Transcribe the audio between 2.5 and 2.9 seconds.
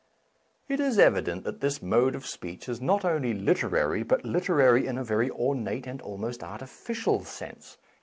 is